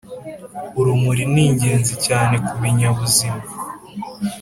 urumuri 0.79 1.23
ni 1.33 1.41
ingenzi 1.49 1.93
cyane 2.05 2.35
ku 2.45 2.53
binyabuzima 2.61 3.41